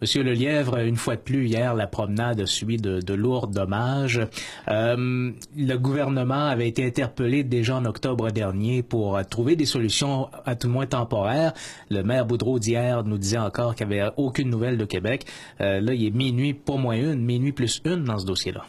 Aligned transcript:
Monsieur 0.00 0.22
Lelièvre, 0.22 0.78
une 0.78 0.96
fois 0.96 1.14
de 1.16 1.20
plus, 1.20 1.46
hier, 1.46 1.74
la 1.74 1.86
promenade 1.86 2.40
a 2.40 2.46
subi 2.46 2.78
de, 2.78 3.14
lourds 3.14 3.48
dommages. 3.48 4.20
Euh, 4.68 5.30
le 5.54 5.76
gouvernement 5.76 6.46
avait 6.46 6.68
été 6.68 6.86
interpellé 6.86 7.44
déjà 7.44 7.76
en 7.76 7.84
octobre 7.84 8.30
dernier 8.30 8.82
pour 8.82 9.20
trouver 9.28 9.56
des 9.56 9.66
solutions 9.66 10.30
à 10.46 10.56
tout 10.56 10.68
le 10.68 10.72
moins 10.72 10.86
temporaires. 10.86 11.52
Le 11.90 12.02
maire 12.02 12.24
Boudreau 12.24 12.58
d'hier 12.58 13.04
nous 13.04 13.18
disait 13.18 13.36
encore 13.36 13.74
qu'il 13.74 13.88
n'y 13.88 14.00
avait 14.00 14.10
aucune 14.16 14.48
nouvelle 14.48 14.78
de 14.78 14.86
Québec. 14.86 15.26
Euh, 15.60 15.80
là, 15.82 15.92
il 15.92 16.06
est 16.06 16.16
minuit, 16.16 16.54
pas 16.54 16.76
moins 16.76 16.96
une, 16.96 17.22
minuit 17.22 17.52
plus 17.52 17.82
une 17.84 18.04
dans 18.04 18.18
ce 18.18 18.24
dossier-là. 18.24 18.64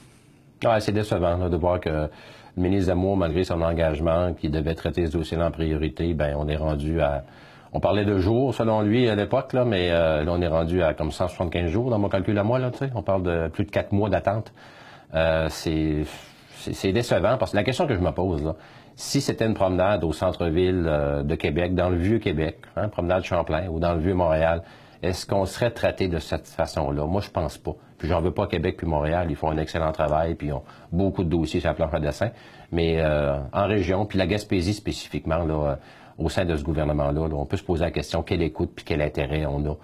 Ah, 0.65 0.81
c'est 0.81 0.91
décevant 0.91 1.47
de 1.47 1.55
voir 1.55 1.79
que 1.79 1.89
le 1.89 2.09
ministre 2.57 2.87
Damour, 2.87 3.15
malgré 3.15 3.45
son 3.45 3.61
engagement, 3.61 4.33
qui 4.33 4.49
devait 4.49 4.75
traiter 4.75 5.07
ce 5.07 5.13
dossier-là 5.13 5.47
en 5.47 5.51
priorité, 5.51 6.13
ben 6.13 6.35
on 6.37 6.49
est 6.49 6.57
rendu 6.57 6.99
à 6.99 7.23
on 7.73 7.79
parlait 7.79 8.05
de 8.05 8.17
jours, 8.17 8.53
selon 8.53 8.81
lui, 8.81 9.07
à 9.07 9.15
l'époque, 9.15 9.53
là, 9.53 9.63
mais 9.63 9.91
euh, 9.91 10.23
là, 10.23 10.31
on 10.33 10.41
est 10.41 10.47
rendu 10.47 10.83
à 10.83 10.93
comme 10.93 11.11
175 11.11 11.69
jours 11.69 11.89
dans 11.89 11.99
mon 11.99 12.09
calcul 12.09 12.37
à 12.37 12.43
moi. 12.43 12.59
Là, 12.59 12.71
on 12.95 13.01
parle 13.01 13.23
de 13.23 13.47
plus 13.47 13.63
de 13.63 13.71
quatre 13.71 13.93
mois 13.93 14.09
d'attente. 14.09 14.51
Euh, 15.13 15.47
c'est 15.49 16.91
décevant 16.91 17.37
parce 17.37 17.51
que 17.51 17.57
la 17.57 17.63
question 17.63 17.87
que 17.87 17.93
je 17.93 17.99
me 17.99 18.11
pose, 18.11 18.43
là, 18.43 18.55
si 18.95 19.21
c'était 19.21 19.45
une 19.45 19.53
promenade 19.53 20.03
au 20.03 20.11
centre-ville 20.11 20.83
euh, 20.85 21.23
de 21.23 21.35
Québec, 21.35 21.73
dans 21.73 21.89
le 21.89 21.95
vieux 21.95 22.19
Québec, 22.19 22.57
hein, 22.75 22.89
promenade 22.89 23.23
Champlain 23.23 23.67
ou 23.69 23.79
dans 23.79 23.93
le 23.93 24.01
vieux 24.01 24.13
Montréal, 24.13 24.63
est-ce 25.01 25.25
qu'on 25.25 25.45
serait 25.45 25.71
traité 25.71 26.09
de 26.09 26.19
cette 26.19 26.47
façon-là? 26.47 27.05
Moi, 27.05 27.21
je 27.21 27.29
pense 27.29 27.57
pas. 27.57 27.73
Puis 27.97 28.09
j'en 28.09 28.19
veux 28.19 28.33
pas 28.33 28.47
Québec 28.47 28.75
puis 28.77 28.85
Montréal. 28.85 29.27
Ils 29.29 29.35
font 29.37 29.49
un 29.49 29.57
excellent 29.57 29.93
travail, 29.93 30.35
puis 30.35 30.47
ils 30.47 30.53
ont 30.53 30.63
beaucoup 30.91 31.23
de 31.23 31.29
dossiers 31.29 31.61
sur 31.61 31.69
la 31.69 31.75
planche 31.75 31.93
à 31.93 31.99
dessin. 31.99 32.31
Mais 32.71 33.03
en 33.03 33.67
région, 33.67 34.05
puis 34.05 34.17
la 34.17 34.27
Gaspésie 34.27 34.73
spécifiquement, 34.73 35.43
là, 35.43 35.77
au 36.17 36.29
sein 36.29 36.45
de 36.45 36.55
ce 36.55 36.63
gouvernement-là, 36.63 37.21
on 37.21 37.45
peut 37.45 37.57
se 37.57 37.63
poser 37.63 37.83
la 37.83 37.91
question 37.91 38.23
quelle 38.23 38.41
écoute 38.41 38.71
puis 38.75 38.85
quel 38.85 39.01
intérêt 39.01 39.45
on 39.45 39.65
a 39.65 39.75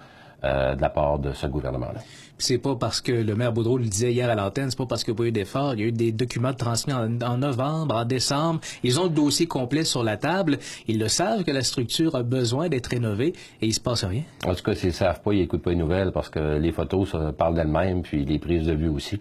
euh, 0.44 0.76
de 0.76 0.80
la 0.80 0.88
part 0.88 1.18
de 1.18 1.32
ce 1.32 1.48
gouvernement-là? 1.48 2.00
C'est 2.38 2.58
pas 2.58 2.76
parce 2.76 3.00
que 3.00 3.10
le 3.10 3.34
maire 3.34 3.52
Boudreau 3.52 3.76
le 3.76 3.86
disait 3.86 4.12
hier 4.12 4.30
à 4.30 4.36
l'antenne, 4.36 4.70
c'est 4.70 4.78
pas 4.78 4.86
parce 4.86 5.02
qu'il 5.02 5.12
n'y 5.12 5.16
a 5.16 5.22
pas 5.22 5.26
eu 5.26 5.32
d'effort. 5.32 5.74
Il 5.74 5.80
y 5.80 5.82
a 5.82 5.86
eu 5.88 5.92
des 5.92 6.12
documents 6.12 6.54
transmis 6.54 6.92
en, 6.92 7.08
novembre, 7.08 7.96
en 7.96 8.04
décembre. 8.04 8.60
Ils 8.84 9.00
ont 9.00 9.04
le 9.04 9.10
dossier 9.10 9.46
complet 9.46 9.82
sur 9.82 10.04
la 10.04 10.16
table. 10.16 10.58
Ils 10.86 11.00
le 11.00 11.08
savent 11.08 11.42
que 11.42 11.50
la 11.50 11.62
structure 11.62 12.14
a 12.14 12.22
besoin 12.22 12.68
d'être 12.68 12.86
rénovée 12.86 13.32
et 13.60 13.66
il 13.66 13.74
se 13.74 13.80
passe 13.80 14.04
rien. 14.04 14.22
En 14.46 14.54
tout 14.54 14.62
cas, 14.62 14.76
s'ils 14.76 14.90
ne 14.90 14.94
savent 14.94 15.20
pas, 15.20 15.32
ils 15.32 15.40
n'écoutent 15.40 15.62
pas 15.62 15.70
les 15.70 15.76
nouvelles 15.76 16.12
parce 16.12 16.28
que 16.28 16.58
les 16.58 16.70
photos 16.70 17.16
parlent 17.36 17.56
d'elles-mêmes 17.56 18.02
puis 18.02 18.24
les 18.24 18.38
prises 18.38 18.66
de 18.66 18.74
vue 18.74 18.88
aussi. 18.88 19.20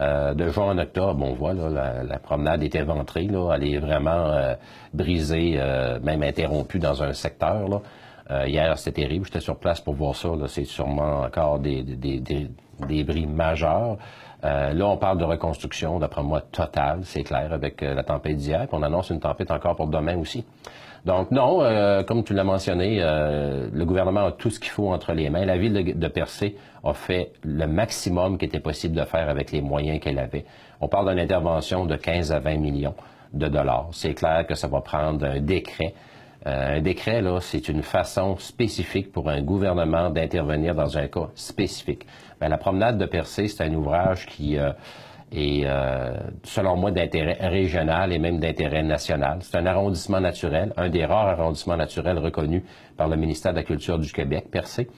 Euh, 0.00 0.32
de 0.32 0.48
juin 0.48 0.70
en 0.70 0.78
octobre, 0.78 1.22
on 1.26 1.34
voit 1.34 1.52
là, 1.52 2.02
la, 2.02 2.18
promenade 2.18 2.62
est 2.62 2.74
éventrée, 2.74 3.24
là, 3.24 3.52
elle 3.54 3.64
est 3.64 3.78
vraiment 3.78 4.28
euh, 4.30 4.54
brisée, 4.94 5.56
euh, 5.56 6.00
même 6.00 6.22
interrompue 6.22 6.78
dans 6.78 7.02
un 7.02 7.12
secteur. 7.12 7.68
Là. 7.68 7.82
Hier, 8.46 8.78
c'était 8.78 9.02
terrible, 9.02 9.26
j'étais 9.26 9.40
sur 9.40 9.56
place 9.56 9.80
pour 9.80 9.94
voir 9.94 10.14
ça. 10.14 10.28
C'est 10.46 10.64
sûrement 10.64 11.22
encore 11.22 11.58
des, 11.58 11.82
des, 11.82 12.20
des, 12.20 13.04
bris 13.04 13.26
majeurs. 13.26 13.98
là, 14.42 14.86
on 14.86 14.96
parle 14.96 15.18
de 15.18 15.24
reconstruction, 15.24 15.98
d'après 15.98 16.22
moi, 16.22 16.40
totale, 16.40 17.00
c'est 17.04 17.24
clair, 17.24 17.52
avec 17.52 17.80
la 17.80 18.02
tempête 18.04 18.36
d'hier. 18.36 18.66
On 18.72 18.82
annonce 18.82 19.10
une 19.10 19.20
tempête 19.20 19.50
encore 19.50 19.76
pour 19.76 19.88
demain 19.88 20.16
aussi. 20.16 20.44
Donc 21.04 21.30
non, 21.30 21.62
euh, 21.62 22.02
comme 22.02 22.24
tu 22.24 22.34
l'as 22.34 22.44
mentionné, 22.44 22.98
euh, 23.00 23.68
le 23.72 23.84
gouvernement 23.84 24.26
a 24.26 24.32
tout 24.32 24.50
ce 24.50 24.60
qu'il 24.60 24.70
faut 24.70 24.92
entre 24.92 25.12
les 25.12 25.30
mains. 25.30 25.46
La 25.46 25.56
ville 25.56 25.72
de, 25.72 25.92
de, 25.92 26.08
Percé 26.08 26.56
a 26.84 26.92
fait 26.92 27.32
le 27.42 27.66
maximum 27.66 28.36
qui 28.36 28.44
était 28.44 28.60
possible 28.60 28.94
de 28.94 29.04
faire 29.04 29.28
avec 29.28 29.50
les 29.50 29.62
moyens 29.62 30.00
qu'elle 30.00 30.18
avait. 30.18 30.44
On 30.80 30.88
parle 30.88 31.08
d'une 31.10 31.20
intervention 31.20 31.86
de 31.86 31.96
15 31.96 32.32
à 32.32 32.38
20 32.40 32.58
millions 32.58 32.94
de 33.32 33.48
dollars. 33.48 33.88
C'est 33.92 34.14
clair 34.14 34.46
que 34.46 34.54
ça 34.54 34.68
va 34.68 34.80
prendre 34.82 35.24
un 35.24 35.40
décret. 35.40 35.94
Euh, 36.46 36.76
un 36.76 36.80
décret, 36.80 37.20
là, 37.20 37.38
c'est 37.40 37.68
une 37.68 37.82
façon 37.82 38.36
spécifique 38.38 39.12
pour 39.12 39.28
un 39.28 39.42
gouvernement 39.42 40.10
d'intervenir 40.10 40.74
dans 40.74 40.96
un 40.96 41.06
cas 41.06 41.28
spécifique. 41.34 42.06
Ben, 42.40 42.48
la 42.48 42.58
promenade 42.58 42.98
de 42.98 43.06
Percé, 43.06 43.48
c'est 43.48 43.64
un 43.64 43.74
ouvrage 43.74 44.26
qui 44.26 44.56
et 45.32 45.62
euh, 45.64 46.18
selon 46.42 46.76
moi 46.76 46.90
d'intérêt 46.90 47.38
régional 47.40 48.12
et 48.12 48.18
même 48.18 48.40
d'intérêt 48.40 48.82
national. 48.82 49.38
C'est 49.42 49.56
un 49.58 49.66
arrondissement 49.66 50.20
naturel, 50.20 50.72
un 50.76 50.88
des 50.88 51.04
rares 51.04 51.28
arrondissements 51.28 51.76
naturels 51.76 52.18
reconnus 52.18 52.62
par 52.96 53.08
le 53.08 53.16
ministère 53.16 53.52
de 53.52 53.58
la 53.58 53.62
Culture 53.62 53.98
du 53.98 54.12
Québec, 54.12 54.46
Percé. 54.50 54.88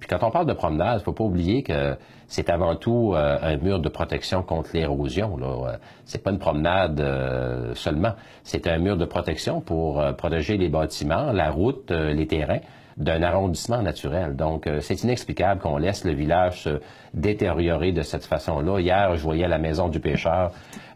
Puis 0.00 0.08
quand 0.08 0.22
on 0.26 0.30
parle 0.30 0.46
de 0.46 0.54
promenade, 0.54 1.02
faut 1.02 1.12
pas 1.12 1.24
oublier 1.24 1.62
que 1.62 1.96
c'est 2.26 2.50
avant 2.50 2.74
tout 2.74 3.12
euh, 3.14 3.38
un 3.40 3.56
mur 3.58 3.80
de 3.80 3.88
protection 3.88 4.42
contre 4.42 4.70
l'érosion. 4.74 5.36
Là, 5.36 5.76
c'est 6.04 6.22
pas 6.22 6.30
une 6.30 6.38
promenade 6.38 7.00
euh, 7.00 7.74
seulement, 7.74 8.14
c'est 8.42 8.66
un 8.66 8.78
mur 8.78 8.96
de 8.96 9.04
protection 9.04 9.60
pour 9.60 10.02
protéger 10.16 10.56
les 10.56 10.68
bâtiments, 10.68 11.32
la 11.32 11.50
route, 11.50 11.90
les 11.90 12.26
terrains 12.26 12.60
d'un 13.00 13.22
arrondissement 13.22 13.82
naturel. 13.82 14.36
Donc, 14.36 14.66
euh, 14.66 14.80
c'est 14.80 15.02
inexplicable 15.02 15.60
qu'on 15.60 15.78
laisse 15.78 16.04
le 16.04 16.12
village 16.12 16.62
se 16.62 16.80
détériorer 17.14 17.92
de 17.92 18.02
cette 18.02 18.24
façon-là. 18.24 18.78
Hier, 18.78 19.16
je 19.16 19.22
voyais 19.22 19.48
la 19.48 19.58
maison 19.58 19.88
du 19.88 20.00
pêcheur 20.00 20.52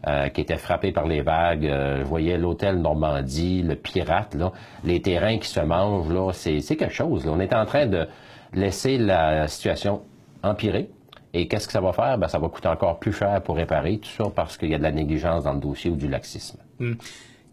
euh, 0.07 0.29
qui 0.29 0.41
était 0.41 0.57
frappée 0.57 0.91
par 0.91 1.07
les 1.07 1.21
vagues. 1.21 1.65
Euh, 1.65 1.99
je 1.99 2.03
voyais 2.03 2.37
l'hôtel 2.37 2.79
Normandie, 2.79 3.63
le 3.63 3.75
pirate, 3.75 4.35
là, 4.35 4.51
les 4.83 5.01
terrains 5.01 5.39
qui 5.39 5.47
se 5.47 5.59
mangent. 5.59 6.13
Là, 6.13 6.31
c'est, 6.31 6.61
quelque 6.61 6.93
chose. 6.93 7.27
On 7.27 7.39
est 7.39 7.55
en 7.55 7.65
train 7.65 7.87
de 7.87 8.07
laisser 8.55 8.97
la 8.97 9.47
situation 9.47 10.01
empirer. 10.43 10.89
Et 11.33 11.47
qu'est-ce 11.49 11.67
que 11.67 11.73
ça 11.73 11.81
va 11.81 11.91
faire? 11.91 12.17
Ben, 12.17 12.29
ça 12.29 12.39
va 12.39 12.47
coûter 12.47 12.69
encore 12.69 12.97
plus 12.97 13.11
cher 13.11 13.41
pour 13.41 13.57
réparer, 13.57 13.97
tout 13.97 14.09
ça 14.09 14.23
parce 14.33 14.57
qu'il 14.57 14.69
y 14.69 14.73
a 14.73 14.77
de 14.77 14.83
la 14.83 14.93
négligence 14.93 15.43
dans 15.43 15.53
le 15.53 15.59
dossier 15.59 15.91
ou 15.91 15.97
du 15.97 16.07
laxisme. 16.07 16.59
Hmm. 16.79 16.93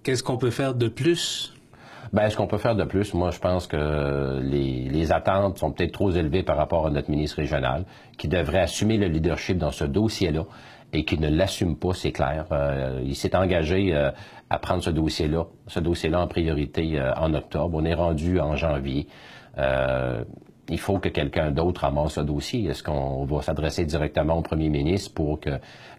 Qu'est-ce 0.04 0.22
qu'on 0.22 0.36
peut 0.36 0.50
faire 0.50 0.74
de 0.74 0.86
plus? 0.86 1.52
Ben, 2.12 2.30
ce 2.30 2.36
qu'on 2.36 2.46
peut 2.46 2.58
faire 2.58 2.76
de 2.76 2.84
plus, 2.84 3.12
moi, 3.12 3.32
je 3.32 3.40
pense 3.40 3.66
que 3.66 4.40
les, 4.40 5.10
attentes 5.10 5.58
sont 5.58 5.72
peut-être 5.72 5.92
trop 5.92 6.10
élevées 6.10 6.44
par 6.44 6.56
rapport 6.56 6.86
à 6.86 6.90
notre 6.90 7.10
ministre 7.10 7.38
régional, 7.38 7.84
qui 8.18 8.28
devrait 8.28 8.60
assumer 8.60 8.98
le 8.98 9.08
leadership 9.08 9.58
dans 9.58 9.72
ce 9.72 9.84
dossier-là 9.84 10.44
et 10.92 11.04
qui 11.04 11.18
ne 11.18 11.28
l'assume 11.28 11.76
pas, 11.76 11.92
c'est 11.92 12.12
clair. 12.12 12.46
Euh, 12.52 13.00
il 13.04 13.16
s'est 13.16 13.34
engagé 13.34 13.94
euh, 13.94 14.10
à 14.50 14.58
prendre 14.58 14.82
ce 14.82 14.90
dossier-là, 14.90 15.46
ce 15.66 15.80
dossier-là 15.80 16.20
en 16.20 16.28
priorité 16.28 17.00
euh, 17.00 17.12
en 17.16 17.34
octobre. 17.34 17.76
On 17.80 17.84
est 17.84 17.94
rendu 17.94 18.38
en 18.38 18.54
janvier 18.54 19.08
il 20.68 20.78
faut 20.78 20.98
que 20.98 21.08
quelqu'un 21.08 21.50
d'autre 21.50 21.84
amasse 21.84 22.14
ce 22.14 22.20
dossier. 22.20 22.64
Est-ce 22.66 22.82
qu'on 22.82 23.24
va 23.24 23.42
s'adresser 23.42 23.84
directement 23.84 24.38
au 24.38 24.42
premier 24.42 24.68
ministre 24.68 25.12
pour 25.12 25.40
que 25.40 25.50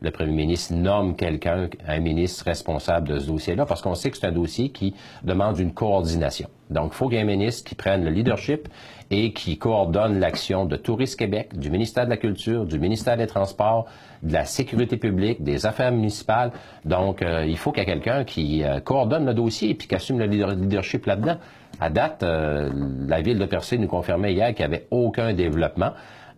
le 0.01 0.11
premier 0.11 0.31
ministre 0.31 0.73
nomme 0.73 1.15
quelqu'un, 1.15 1.69
un 1.85 1.99
ministre 1.99 2.45
responsable 2.45 3.09
de 3.09 3.19
ce 3.19 3.27
dossier-là? 3.27 3.65
Parce 3.65 3.81
qu'on 3.81 3.95
sait 3.95 4.09
que 4.09 4.17
c'est 4.17 4.27
un 4.27 4.31
dossier 4.31 4.69
qui 4.69 4.95
demande 5.23 5.59
une 5.59 5.73
coordination. 5.73 6.47
Donc, 6.69 6.91
il 6.93 6.95
faut 6.95 7.07
qu'il 7.07 7.17
y 7.17 7.19
ait 7.19 7.23
un 7.23 7.27
ministre 7.27 7.67
qui 7.67 7.75
prenne 7.75 8.05
le 8.05 8.09
leadership 8.09 8.69
et 9.11 9.33
qui 9.33 9.57
coordonne 9.57 10.19
l'action 10.19 10.65
de 10.65 10.75
Tourisme 10.77 11.17
Québec, 11.17 11.57
du 11.57 11.69
ministère 11.69 12.05
de 12.05 12.09
la 12.09 12.17
Culture, 12.17 12.65
du 12.65 12.79
ministère 12.79 13.17
des 13.17 13.27
Transports, 13.27 13.85
de 14.23 14.33
la 14.33 14.45
Sécurité 14.45 14.97
publique, 14.97 15.43
des 15.43 15.65
Affaires 15.65 15.91
municipales. 15.91 16.51
Donc, 16.85 17.21
euh, 17.21 17.45
il 17.45 17.57
faut 17.57 17.71
qu'il 17.71 17.83
y 17.83 17.83
ait 17.83 17.93
quelqu'un 17.93 18.23
qui 18.23 18.63
euh, 18.63 18.79
coordonne 18.79 19.25
le 19.25 19.33
dossier 19.33 19.69
et 19.69 19.75
puis 19.75 19.87
qui 19.87 19.95
assume 19.95 20.19
le 20.19 20.25
leadership 20.25 21.05
là-dedans. 21.05 21.35
À 21.79 21.89
date, 21.89 22.23
euh, 22.23 22.69
la 23.07 23.21
ville 23.21 23.39
de 23.39 23.45
Percé 23.45 23.77
nous 23.77 23.87
confirmait 23.87 24.33
hier 24.33 24.53
qu'il 24.53 24.65
n'y 24.67 24.73
avait 24.73 24.87
aucun 24.91 25.33
développement 25.33 25.91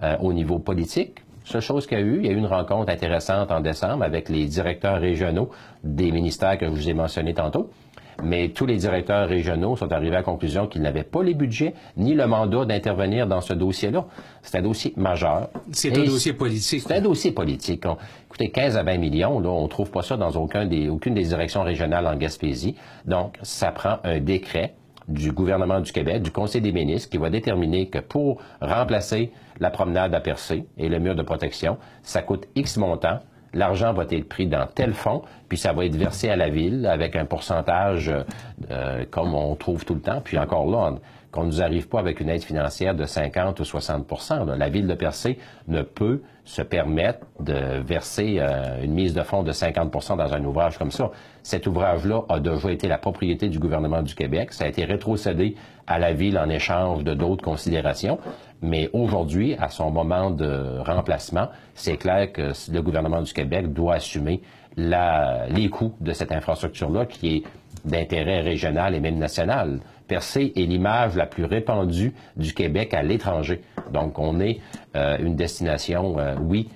euh, 0.03 0.15
au 0.19 0.33
niveau 0.33 0.59
politique. 0.59 1.19
Seule 1.43 1.61
chose 1.61 1.85
qu'il 1.85 1.99
y 1.99 2.01
a 2.01 2.03
eu, 2.03 2.17
il 2.17 2.25
y 2.25 2.29
a 2.29 2.31
eu 2.31 2.37
une 2.37 2.47
rencontre 2.47 2.91
intéressante 2.91 3.51
en 3.51 3.59
décembre 3.59 4.03
avec 4.03 4.29
les 4.29 4.45
directeurs 4.45 4.99
régionaux 4.99 5.51
des 5.83 6.11
ministères 6.11 6.57
que 6.57 6.65
je 6.65 6.71
vous 6.71 6.89
ai 6.89 6.93
mentionnés 6.93 7.35
tantôt. 7.35 7.69
Mais 8.23 8.49
tous 8.49 8.65
les 8.65 8.77
directeurs 8.77 9.27
régionaux 9.27 9.75
sont 9.75 9.91
arrivés 9.91 10.15
à 10.15 10.19
la 10.19 10.23
conclusion 10.23 10.67
qu'ils 10.67 10.81
n'avaient 10.81 11.03
pas 11.03 11.21
les 11.21 11.33
budgets 11.33 11.73
ni 11.97 12.13
le 12.13 12.25
mandat 12.27 12.65
d'intervenir 12.65 13.27
dans 13.27 13.41
ce 13.41 13.53
dossier-là. 13.53 14.05
C'est 14.41 14.57
un 14.57 14.61
dossier 14.61 14.93
majeur. 14.95 15.49
C'est 15.71 15.95
un 15.95 16.05
dossier 16.05 16.33
politique. 16.33 16.83
C'est 16.87 16.95
un 16.95 17.01
dossier 17.01 17.31
politique. 17.31 17.83
écoutez, 18.27 18.49
15 18.49 18.77
à 18.77 18.83
20 18.83 18.97
millions, 18.97 19.39
là, 19.39 19.49
on 19.49 19.63
ne 19.63 19.67
trouve 19.67 19.91
pas 19.91 20.01
ça 20.01 20.17
dans 20.17 20.31
aucun 20.31 20.65
des, 20.65 20.89
aucune 20.89 21.13
des 21.13 21.23
directions 21.23 21.63
régionales 21.63 22.07
en 22.07 22.15
Gaspésie. 22.15 22.75
Donc, 23.05 23.37
ça 23.41 23.71
prend 23.71 23.97
un 24.03 24.19
décret 24.19 24.73
du 25.07 25.31
gouvernement 25.31 25.79
du 25.79 25.91
Québec, 25.91 26.23
du 26.23 26.31
Conseil 26.31 26.61
des 26.61 26.71
ministres, 26.71 27.09
qui 27.09 27.17
va 27.17 27.29
déterminer 27.29 27.87
que 27.89 27.99
pour 27.99 28.41
remplacer 28.61 29.31
la 29.59 29.69
promenade 29.69 30.13
à 30.15 30.19
percer 30.19 30.65
et 30.77 30.89
le 30.89 30.99
mur 30.99 31.15
de 31.15 31.23
protection, 31.23 31.77
ça 32.01 32.21
coûte 32.21 32.47
X 32.55 32.77
montant. 32.77 33.19
L'argent 33.53 33.93
va 33.93 34.03
être 34.09 34.27
pris 34.27 34.47
dans 34.47 34.67
tel 34.67 34.93
fonds, 34.93 35.21
puis 35.47 35.57
ça 35.57 35.71
va 35.71 35.85
être 35.85 35.95
versé 35.95 36.29
à 36.29 36.35
la 36.35 36.49
ville 36.49 36.85
avec 36.85 37.15
un 37.15 37.25
pourcentage 37.25 38.11
euh, 38.69 39.05
comme 39.09 39.33
on 39.33 39.55
trouve 39.55 39.85
tout 39.85 39.93
le 39.93 40.01
temps. 40.01 40.19
Puis 40.21 40.37
encore 40.37 40.69
là, 40.69 40.95
qu'on 41.35 41.43
ne 41.43 41.47
nous 41.47 41.61
arrive 41.61 41.89
pas 41.89 41.99
avec 41.99 42.21
une 42.21 42.29
aide 42.29 42.43
financière 42.43 42.95
de 42.95 43.03
50 43.03 43.59
ou 43.59 43.65
60 43.65 44.07
La 44.57 44.69
ville 44.69 44.87
de 44.87 44.93
Percé 44.93 45.37
ne 45.67 45.81
peut 45.81 46.21
se 46.45 46.61
permettre 46.61 47.25
de 47.41 47.81
verser 47.81 48.37
euh, 48.39 48.81
une 48.83 48.93
mise 48.93 49.13
de 49.13 49.21
fonds 49.21 49.43
de 49.43 49.51
50% 49.51 50.15
dans 50.15 50.33
un 50.33 50.43
ouvrage 50.45 50.77
comme 50.77 50.91
ça. 50.91 51.11
Cet 51.43 51.67
ouvrage-là 51.67 52.21
a 52.29 52.39
déjà 52.39 52.71
été 52.71 52.87
la 52.87 52.97
propriété 52.97 53.49
du 53.49 53.59
gouvernement 53.59 54.01
du 54.01 54.15
Québec. 54.15 54.53
Ça 54.53 54.63
a 54.63 54.67
été 54.67 54.85
rétrocédé 54.85 55.55
à 55.87 55.99
la 55.99 56.13
ville 56.13 56.37
en 56.39 56.47
échange 56.49 57.03
de 57.03 57.13
d'autres 57.13 57.43
considérations. 57.43 58.17
Mais 58.61 58.89
aujourd'hui, 58.93 59.55
à 59.59 59.69
son 59.69 59.91
moment 59.91 60.31
de 60.31 60.79
remplacement, 60.85 61.49
c'est 61.73 61.97
clair 61.97 62.31
que 62.31 62.53
le 62.71 62.81
gouvernement 62.81 63.21
du 63.21 63.33
Québec 63.33 63.73
doit 63.73 63.95
assumer 63.95 64.41
la, 64.77 65.47
les 65.49 65.69
coûts 65.69 65.95
de 65.99 66.13
cette 66.13 66.31
infrastructure-là 66.31 67.05
qui 67.05 67.37
est 67.37 67.43
d'intérêt 67.83 68.41
régional 68.41 68.95
et 68.95 68.99
même 68.99 69.17
national. 69.17 69.79
Percé 70.07 70.53
est 70.55 70.65
l'image 70.65 71.15
la 71.15 71.25
plus 71.25 71.45
répandue 71.45 72.13
du 72.37 72.53
Québec 72.53 72.93
à 72.93 73.03
l'étranger. 73.03 73.61
Donc, 73.91 74.19
on 74.19 74.39
est 74.39 74.59
une 74.93 75.35
destination, 75.35 76.15
oui, 76.41 76.69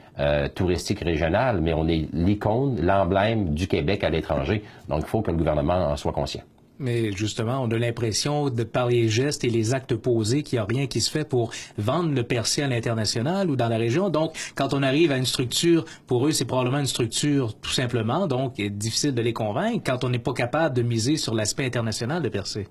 touristique 0.56 1.00
régionale, 1.00 1.62
mais 1.62 1.74
on 1.74 1.88
est 1.88 2.08
l'icône, 2.14 2.80
l'emblème 2.82 3.54
du 3.54 3.68
Québec 3.68 4.04
à 4.04 4.10
l'étranger. 4.10 4.64
Donc, 4.88 5.02
il 5.04 5.08
faut 5.08 5.22
que 5.22 5.32
le 5.32 5.38
gouvernement 5.38 5.92
en 5.92 5.96
soit 5.96 6.12
conscient. 6.12 6.42
Mais 6.82 7.12
justement, 7.12 7.62
on 7.62 7.70
a 7.72 7.78
l'impression, 7.78 8.50
de 8.50 8.64
par 8.64 8.88
les 8.88 9.10
gestes 9.10 9.44
et 9.44 9.50
les 9.50 9.74
actes 9.74 9.96
posés, 9.96 10.44
qu'il 10.44 10.58
n'y 10.58 10.62
a 10.62 10.66
rien 10.66 10.88
qui 10.88 11.02
se 11.02 11.12
fait 11.12 11.28
pour 11.28 11.52
vendre 11.78 12.14
le 12.14 12.24
percé 12.24 12.62
à 12.62 12.70
l'international 12.70 13.50
ou 13.50 13.58
dans 13.58 13.68
la 13.68 13.78
région. 13.78 14.10
Donc, 14.10 14.34
quand 14.56 14.74
on 14.74 14.82
arrive 14.82 15.12
à 15.12 15.18
une 15.18 15.26
structure, 15.26 15.84
pour 16.08 16.26
eux, 16.26 16.32
c'est 16.32 16.46
probablement 16.46 16.80
une 16.80 16.86
structure 16.86 17.54
tout 17.60 17.72
simplement, 17.72 18.28
donc 18.28 18.54
il 18.60 18.66
est 18.66 18.70
difficile 18.70 19.14
de 19.14 19.22
les 19.22 19.34
convaincre 19.34 19.84
quand 19.86 20.06
on 20.06 20.10
n'est 20.10 20.20
pas 20.20 20.32
capable 20.32 20.74
de 20.74 20.82
miser 20.82 21.18
sur 21.18 21.34
l'aspect 21.34 21.66
international 21.66 22.24
de 22.24 22.30
percé. 22.30 22.68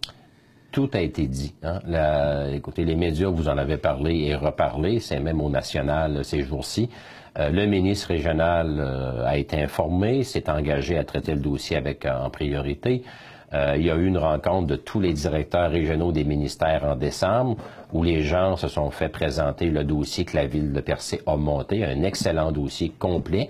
Tout 0.71 0.91
a 0.93 1.01
été 1.01 1.27
dit. 1.27 1.55
Hein. 1.63 1.81
écoutez, 2.53 2.85
les 2.85 2.95
médias, 2.95 3.29
vous 3.29 3.49
en 3.49 3.57
avez 3.57 3.79
parlé 3.79 4.27
et 4.27 4.35
reparlé, 4.35 5.01
c'est 5.01 5.19
même 5.19 5.41
au 5.41 5.49
national 5.49 6.25
ces 6.25 6.43
jours-ci. 6.43 6.91
Euh, 7.39 7.51
le 7.51 7.67
ministre 7.67 8.09
régional 8.09 8.77
euh, 8.79 9.27
a 9.27 9.37
été 9.37 9.63
informé, 9.63 10.25
s'est 10.25 10.51
engagé 10.51 10.99
à 10.99 11.05
traiter 11.05 11.33
le 11.33 11.41
dossier 11.41 11.77
avec 11.77 12.05
en 12.05 12.31
priorité. 12.31 13.03
Euh, 13.55 13.77
il 13.79 13.87
y 13.87 13.91
a 13.91 13.97
eu 13.97 14.07
une 14.07 14.19
rencontre 14.19 14.67
de 14.67 14.77
tous 14.77 15.01
les 15.01 15.13
directeurs 15.13 15.71
régionaux 15.71 16.13
des 16.13 16.25
ministères 16.25 16.85
en 16.85 16.97
décembre 16.97 17.57
où 17.93 18.03
les 18.03 18.21
gens 18.23 18.57
se 18.57 18.69
sont 18.69 18.91
fait 18.91 19.09
présenter 19.09 19.71
le 19.71 19.85
dossier 19.85 20.25
que 20.25 20.37
la 20.37 20.47
ville 20.47 20.73
de 20.73 20.81
Percé 20.81 21.23
a 21.27 21.37
monté, 21.37 21.85
un 21.85 22.03
excellent 22.03 22.53
dossier 22.53 22.93
complet. 22.99 23.49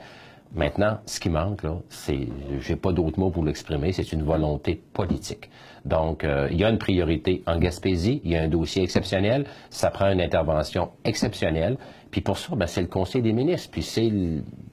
Maintenant, 0.55 0.99
ce 1.05 1.21
qui 1.21 1.29
manque, 1.29 1.62
là, 1.62 1.77
c'est, 1.91 2.27
j'ai 2.61 2.77
pas 2.77 2.93
d'autres 2.93 3.21
mots 3.21 3.31
pour 3.31 3.45
l'exprimer, 3.45 3.93
c'est 3.93 4.12
une 4.12 4.23
volonté 4.23 4.81
politique. 4.95 5.50
Donc, 5.85 6.25
euh, 6.25 6.49
il 6.50 6.59
y 6.59 6.65
a 6.65 6.71
une 6.71 6.79
priorité 6.79 7.43
en 7.47 7.59
Gaspésie, 7.59 8.21
il 8.25 8.33
y 8.33 8.37
a 8.37 8.43
un 8.43 8.49
dossier 8.49 8.83
exceptionnel, 8.83 9.45
ça 9.71 9.91
prend 9.91 10.11
une 10.11 10.21
intervention 10.21 10.91
exceptionnelle. 11.05 11.77
Puis 12.11 12.23
pour 12.23 12.39
ça, 12.39 12.56
ben, 12.56 12.67
c'est 12.67 12.81
le 12.81 12.87
Conseil 12.89 13.21
des 13.21 13.33
ministres. 13.33 13.69
Puis 13.71 13.83
c'est, 13.83 14.11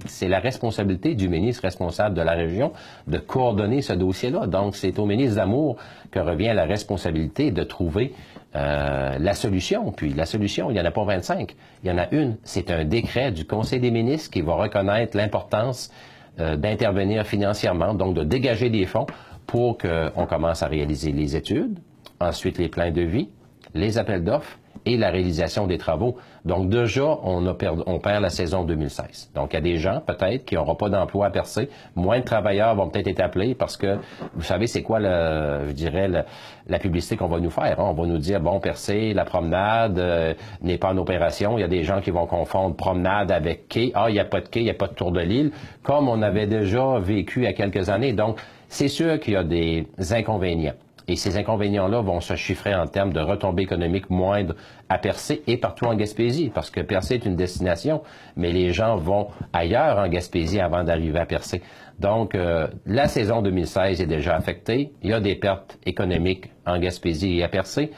c'est 0.06 0.30
la 0.30 0.39
responsabilité 0.39 1.16
du 1.16 1.27
ministre 1.27 1.63
responsable 1.63 2.16
de 2.16 2.22
la 2.22 2.33
région 2.33 2.72
de 3.07 3.18
coordonner 3.18 3.81
ce 3.81 3.94
dossier-là. 3.94 4.48
Donc, 4.48 4.75
c'est 4.75 4.98
au 5.00 5.06
ministre 5.06 5.36
d'Amour 5.36 5.77
que 6.12 6.19
revient 6.19 6.54
la 6.56 6.66
responsabilité 6.66 7.51
de 7.51 7.63
trouver 7.63 8.13
euh, 8.55 9.17
la 9.19 9.33
solution. 9.33 9.91
Puis 9.91 10.13
la 10.13 10.25
solution, 10.25 10.69
il 10.69 10.73
n'y 10.73 10.79
en 10.79 10.85
a 10.85 10.91
pas 10.91 11.03
25, 11.03 11.55
il 11.83 11.89
y 11.89 11.91
en 11.91 11.97
a 11.97 12.07
une. 12.11 12.37
C'est 12.43 12.71
un 12.71 12.85
décret 12.85 13.31
du 13.31 13.45
Conseil 13.45 13.79
des 13.79 13.91
ministres 13.91 14.31
qui 14.31 14.41
va 14.41 14.55
reconnaître 14.55 15.17
l'importance 15.17 15.91
euh, 16.39 16.55
d'intervenir 16.55 17.25
financièrement, 17.27 17.93
donc 17.93 18.15
de 18.15 18.23
dégager 18.23 18.69
des 18.69 18.85
fonds 18.85 19.07
pour 19.45 19.77
qu'on 19.77 20.25
commence 20.25 20.63
à 20.63 20.67
réaliser 20.67 21.11
les 21.11 21.35
études, 21.35 21.77
ensuite 22.19 22.57
les 22.57 22.69
plans 22.69 22.91
de 22.91 23.01
vie, 23.01 23.29
les 23.73 23.97
appels 23.97 24.23
d'offres 24.23 24.57
et 24.85 24.97
la 24.97 25.09
réalisation 25.09 25.67
des 25.67 25.77
travaux. 25.77 26.17
Donc 26.45 26.69
déjà, 26.69 27.05
on, 27.23 27.45
on 27.47 27.99
perd 27.99 28.21
la 28.21 28.29
saison 28.29 28.63
2016. 28.63 29.31
Donc 29.33 29.51
il 29.51 29.55
y 29.55 29.57
a 29.57 29.61
des 29.61 29.77
gens 29.77 30.01
peut-être 30.05 30.45
qui 30.45 30.55
n'auront 30.55 30.75
pas 30.75 30.89
d'emploi 30.89 31.27
à 31.27 31.29
percer. 31.31 31.69
Moins 31.95 32.19
de 32.19 32.25
travailleurs 32.25 32.75
vont 32.75 32.89
peut-être 32.89 33.07
être 33.07 33.19
appelés 33.19 33.55
parce 33.55 33.77
que 33.77 33.97
vous 34.35 34.43
savez 34.43 34.67
c'est 34.67 34.83
quoi 34.83 34.99
le, 34.99 35.67
je 35.67 35.71
dirais 35.73 36.07
la 36.67 36.79
publicité 36.79 37.17
qu'on 37.17 37.27
va 37.27 37.39
nous 37.39 37.49
faire. 37.49 37.79
Hein? 37.79 37.85
On 37.89 37.93
va 37.93 38.07
nous 38.07 38.17
dire 38.17 38.39
bon 38.39 38.59
percer, 38.59 39.13
la 39.13 39.25
promenade 39.25 39.97
euh, 39.97 40.33
n'est 40.61 40.77
pas 40.77 40.91
en 40.91 40.97
opération. 40.97 41.57
Il 41.57 41.61
y 41.61 41.63
a 41.63 41.67
des 41.67 41.83
gens 41.83 42.01
qui 42.01 42.11
vont 42.11 42.27
confondre 42.27 42.75
promenade 42.75 43.31
avec 43.31 43.67
quai. 43.67 43.91
Ah 43.95 44.09
il 44.09 44.13
n'y 44.13 44.19
a 44.19 44.25
pas 44.25 44.41
de 44.41 44.47
quai, 44.47 44.61
il 44.61 44.65
n'y 44.65 44.69
a 44.69 44.75
pas 44.75 44.88
de 44.88 44.93
tour 44.93 45.11
de 45.11 45.21
l'île, 45.21 45.51
comme 45.83 46.07
on 46.07 46.21
avait 46.21 46.47
déjà 46.47 46.99
vécu 46.99 47.41
il 47.41 47.43
y 47.45 47.47
a 47.47 47.53
quelques 47.53 47.89
années. 47.89 48.13
Donc 48.13 48.39
c'est 48.67 48.88
sûr 48.88 49.19
qu'il 49.19 49.33
y 49.33 49.38
a 49.38 49.43
des 49.43 49.88
inconvénients. 50.11 50.73
Et 51.07 51.15
ces 51.15 51.37
inconvénients-là 51.37 52.01
vont 52.01 52.19
se 52.19 52.35
chiffrer 52.35 52.73
en 52.73 52.87
termes 52.87 53.13
de 53.13 53.19
retombées 53.19 53.63
économiques 53.63 54.09
moindres 54.09 54.55
à 54.89 54.97
Percé 54.97 55.43
et 55.47 55.57
partout 55.57 55.85
en 55.85 55.95
Gaspésie, 55.95 56.51
parce 56.53 56.69
que 56.69 56.81
Percé 56.81 57.15
est 57.15 57.25
une 57.25 57.35
destination, 57.35 58.01
mais 58.35 58.51
les 58.51 58.73
gens 58.73 58.97
vont 58.97 59.27
ailleurs 59.53 59.99
en 59.99 60.07
Gaspésie 60.07 60.59
avant 60.59 60.83
d'arriver 60.83 61.19
à 61.19 61.25
Percé. 61.25 61.61
Donc, 61.99 62.35
euh, 62.35 62.67
la 62.85 63.07
saison 63.07 63.41
2016 63.41 64.01
est 64.01 64.07
déjà 64.07 64.35
affectée. 64.35 64.93
Il 65.01 65.11
y 65.11 65.13
a 65.13 65.19
des 65.19 65.35
pertes 65.35 65.77
économiques 65.85 66.51
en 66.65 66.79
Gaspésie 66.79 67.37
et 67.37 67.43
à 67.43 67.49
Percé. 67.49 67.91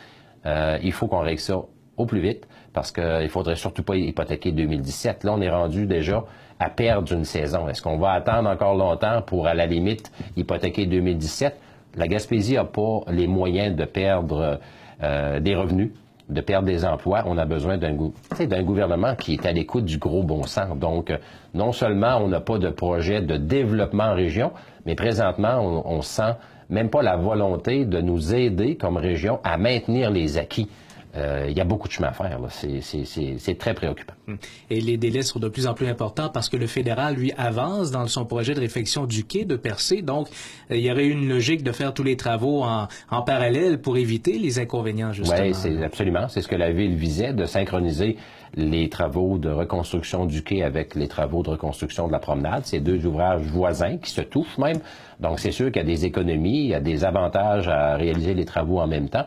Euh, 0.45 0.77
il 0.83 0.91
faut 0.91 1.07
qu'on 1.07 1.19
règle 1.19 1.39
ça 1.39 1.61
au 1.97 2.05
plus 2.05 2.19
vite, 2.19 2.47
parce 2.73 2.91
qu'il 2.91 3.03
ne 3.03 3.27
faudrait 3.27 3.55
surtout 3.55 3.83
pas 3.83 3.95
hypothéquer 3.95 4.51
2017. 4.51 5.23
Là, 5.23 5.33
on 5.33 5.41
est 5.41 5.49
rendu 5.49 5.87
déjà 5.87 6.23
à 6.59 6.69
perdre 6.69 7.11
une 7.11 7.23
saison. 7.23 7.67
Est-ce 7.67 7.81
qu'on 7.81 7.97
va 7.97 8.11
attendre 8.11 8.49
encore 8.49 8.75
longtemps 8.75 9.21
pour, 9.23 9.47
à 9.47 9.53
la 9.53 9.65
limite, 9.65 10.11
hypothéquer 10.35 10.85
2017? 10.85 11.59
La 11.97 12.07
Gaspésie 12.07 12.53
n'a 12.53 12.63
pas 12.63 13.01
les 13.09 13.27
moyens 13.27 13.75
de 13.75 13.85
perdre 13.85 14.59
euh, 15.03 15.39
des 15.39 15.55
revenus, 15.55 15.91
de 16.29 16.41
perdre 16.41 16.67
des 16.67 16.85
emplois. 16.85 17.23
On 17.25 17.37
a 17.37 17.45
besoin 17.45 17.77
d'un 17.77 18.63
gouvernement 18.63 19.15
qui 19.15 19.33
est 19.33 19.45
à 19.45 19.51
l'écoute 19.51 19.85
du 19.85 19.97
gros 19.97 20.23
bon 20.23 20.43
sens. 20.43 20.77
Donc, 20.77 21.09
euh, 21.09 21.17
non 21.53 21.71
seulement 21.71 22.17
on 22.17 22.27
n'a 22.27 22.39
pas 22.39 22.59
de 22.59 22.69
projet 22.69 23.21
de 23.21 23.37
développement 23.37 24.05
en 24.05 24.15
région, 24.15 24.51
mais 24.85 24.95
présentement, 24.95 25.59
on, 25.59 25.97
on 25.97 26.01
sent 26.01 26.35
même 26.69 26.89
pas 26.89 27.01
la 27.01 27.15
volonté 27.15 27.85
de 27.85 28.01
nous 28.01 28.33
aider 28.33 28.75
comme 28.75 28.97
région 28.97 29.39
à 29.43 29.57
maintenir 29.57 30.11
les 30.11 30.37
acquis. 30.37 30.69
Euh, 31.15 31.47
il 31.49 31.57
y 31.57 31.61
a 31.61 31.63
beaucoup 31.63 31.87
de 31.87 31.93
chemin 31.93 32.09
à 32.09 32.13
faire. 32.13 32.37
C'est 32.49 33.57
très 33.57 33.73
préoccupant. 33.73 34.13
Hum. 34.27 34.37
Et 34.69 34.81
les 34.81 34.97
délais 34.97 35.21
sont 35.21 35.39
de 35.39 35.47
plus 35.47 35.67
en 35.67 35.73
plus 35.73 35.87
importants 35.87 36.29
parce 36.29 36.49
que 36.49 36.57
le 36.57 36.67
fédéral, 36.67 37.15
lui, 37.15 37.31
avance 37.37 37.91
dans 37.91 38.07
son 38.07 38.25
projet 38.25 38.53
de 38.53 38.59
réfection 38.59 39.05
du 39.05 39.23
quai 39.23 39.45
de 39.45 39.55
Percé. 39.55 40.01
Donc, 40.01 40.27
euh, 40.69 40.75
il 40.75 40.81
y 40.83 40.91
aurait 40.91 41.07
une 41.07 41.27
logique 41.27 41.63
de 41.63 41.71
faire 41.71 41.93
tous 41.93 42.03
les 42.03 42.17
travaux 42.17 42.63
en, 42.63 42.87
en 43.09 43.21
parallèle 43.21 43.79
pour 43.81 43.97
éviter 43.97 44.37
les 44.37 44.59
inconvénients, 44.59 45.13
justement. 45.13 45.41
Oui, 45.41 45.53
c'est 45.53 45.83
absolument. 45.83 46.27
C'est 46.27 46.41
ce 46.41 46.47
que 46.47 46.55
la 46.55 46.71
ville 46.71 46.95
visait, 46.95 47.33
de 47.33 47.45
synchroniser 47.45 48.17
les 48.55 48.89
travaux 48.89 49.37
de 49.37 49.49
reconstruction 49.49 50.25
du 50.25 50.43
quai 50.43 50.63
avec 50.63 50.95
les 50.95 51.07
travaux 51.07 51.43
de 51.43 51.49
reconstruction 51.49 52.07
de 52.07 52.11
la 52.11 52.19
promenade. 52.19 52.63
C'est 52.65 52.79
deux 52.79 53.05
ouvrages 53.05 53.41
voisins 53.41 53.97
qui 53.97 54.11
se 54.11 54.21
touchent 54.21 54.57
même. 54.57 54.79
Donc, 55.19 55.39
c'est 55.39 55.51
sûr 55.51 55.67
qu'il 55.67 55.81
y 55.81 55.85
a 55.85 55.87
des 55.87 56.05
économies, 56.05 56.63
il 56.63 56.67
y 56.67 56.75
a 56.75 56.79
des 56.79 57.03
avantages 57.03 57.67
à 57.67 57.95
réaliser 57.95 58.33
les 58.33 58.45
travaux 58.45 58.79
en 58.79 58.87
même 58.87 59.09
temps. 59.09 59.25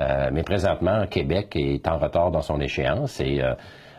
Euh, 0.00 0.30
mais 0.32 0.42
présentement, 0.42 1.06
Québec 1.06 1.54
est 1.56 1.86
en 1.86 1.98
retard 1.98 2.30
dans 2.30 2.42
son 2.42 2.60
échéance 2.60 3.20
et 3.20 3.42
euh, 3.42 3.54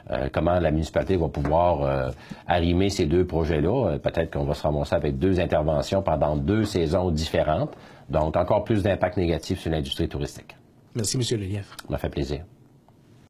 euh, 0.10 0.30
comment 0.32 0.60
la 0.60 0.72
municipalité 0.72 1.16
va 1.16 1.30
pouvoir 1.30 2.12
arrimer 2.48 2.90
ces 2.90 3.06
deux 3.06 3.26
projets-là? 3.26 4.00
Peut-être 4.00 4.34
qu'on 4.34 4.46
va 4.46 4.54
se 4.54 4.64
ramasser 4.64 4.96
avec 4.96 5.18
deux 5.18 5.40
interventions 5.40 6.02
pendant 6.02 6.36
deux 6.36 6.64
saisons 6.64 7.12
différentes, 7.12 7.76
donc 8.10 8.36
encore 8.36 8.64
plus 8.64 8.84
d'impact 8.84 9.18
négatif 9.18 9.60
sur 9.60 9.72
l'industrie 9.72 10.10
touristique. 10.10 10.56
Merci, 10.96 11.18
M. 11.18 11.40
Lelièvre. 11.40 11.76
Ça 11.78 11.86
m'a 11.90 11.98
fait 11.98 12.10
plaisir. 12.10 12.44